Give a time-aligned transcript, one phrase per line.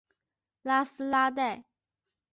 [0.63, 1.65] 拉斯拉代。